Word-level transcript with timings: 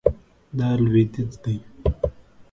دا 0.57 0.69
لویدیځ 0.83 1.31
دی 1.43 1.55